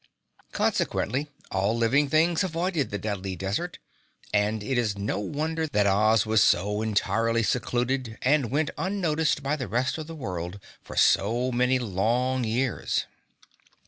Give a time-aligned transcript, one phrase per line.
[0.51, 3.77] Consequently, all living things avoided the Deadly Desert,
[4.33, 9.55] and it is no wonder that Oz was so entirely secluded and went unnoticed by
[9.55, 13.05] the rest of the world for so many long years.